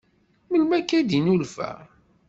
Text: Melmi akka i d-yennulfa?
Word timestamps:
Melmi 0.49 0.75
akka 0.77 0.95
i 0.99 1.03
d-yennulfa? 1.07 1.69